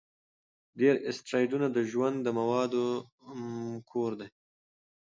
ډېر 0.79 0.95
اسټروېډونه 1.09 1.67
د 1.71 1.77
ژوند 1.91 2.17
د 2.23 2.27
موادو 2.39 2.85
کور 3.89 4.11
دي. 4.19 4.29